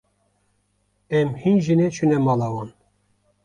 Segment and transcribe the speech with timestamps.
[1.17, 2.69] Em hîn jî neçûne mala wan.